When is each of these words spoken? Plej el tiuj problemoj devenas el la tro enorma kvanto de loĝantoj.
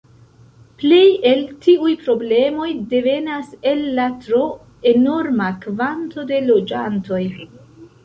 Plej 0.83 1.01
el 1.31 1.43
tiuj 1.65 1.91
problemoj 2.07 2.71
devenas 2.95 3.53
el 3.75 3.85
la 4.01 4.09
tro 4.27 4.43
enorma 4.97 5.55
kvanto 5.69 6.29
de 6.35 6.45
loĝantoj. 6.51 7.25